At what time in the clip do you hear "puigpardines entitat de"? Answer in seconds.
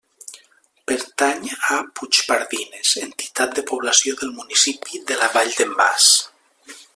1.99-3.67